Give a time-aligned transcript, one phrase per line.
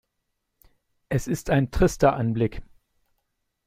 [1.09, 2.63] Es ist ein trister Anblick.